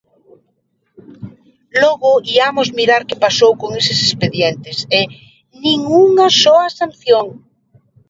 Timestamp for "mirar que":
2.79-3.21